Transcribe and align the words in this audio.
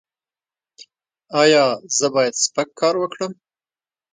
ایا 1.41 1.65
زه 1.97 2.07
باید 2.13 2.33
سپک 2.43 2.69
کار 2.79 2.95
وکړم؟ 2.99 3.31